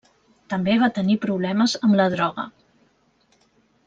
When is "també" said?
0.53-0.77